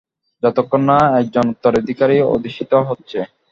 [0.43, 3.19] যতক্ষণ না একজন উত্তরাধিকারী অধিষ্ঠিত হচ্ছে।